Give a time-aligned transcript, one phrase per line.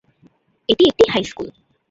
[0.69, 1.47] এটি একটি হাইস্কুল।